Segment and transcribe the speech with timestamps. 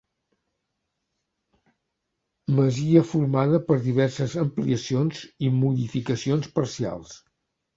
[2.59, 7.15] Masia formada per diverses ampliacions i modificacions parcials.